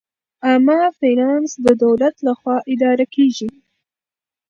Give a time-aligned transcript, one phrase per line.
[0.45, 3.49] عامه فینانس د دولت لخوا اداره کیږي.